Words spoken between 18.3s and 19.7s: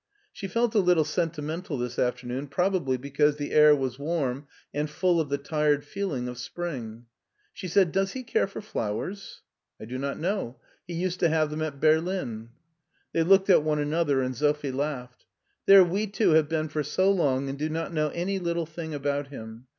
little thing about him.